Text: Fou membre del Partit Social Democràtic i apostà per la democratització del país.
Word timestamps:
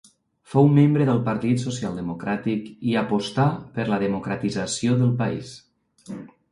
Fou 0.53 0.69
membre 0.77 1.05
del 1.09 1.19
Partit 1.27 1.61
Social 1.65 1.99
Democràtic 2.01 2.73
i 2.93 2.97
apostà 3.05 3.47
per 3.77 3.89
la 3.95 4.01
democratització 4.07 5.01
del 5.05 5.17
país. 5.25 5.59